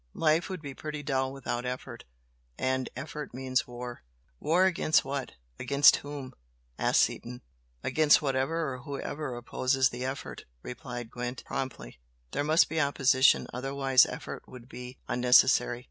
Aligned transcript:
Life 0.15 0.49
would 0.49 0.63
be 0.63 0.73
pretty 0.73 1.03
dull 1.03 1.31
without 1.31 1.63
effort 1.63 2.05
and 2.57 2.89
effort 2.95 3.35
means 3.35 3.67
war." 3.67 4.01
"War 4.39 4.65
against 4.65 5.05
what? 5.05 5.33
against 5.59 5.97
whom?" 5.97 6.33
asked 6.79 7.01
Seaton. 7.03 7.43
"Against 7.83 8.19
whatever 8.19 8.73
or 8.73 8.79
whoever 8.79 9.35
opposes 9.35 9.89
the 9.89 10.03
effort," 10.03 10.45
replied 10.63 11.11
Gwent, 11.11 11.43
promptly 11.45 11.99
"There 12.31 12.43
must 12.43 12.67
be 12.67 12.81
opposition, 12.81 13.45
otherwise 13.53 14.07
effort 14.07 14.47
would 14.47 14.67
be 14.67 14.97
unnecessary. 15.07 15.79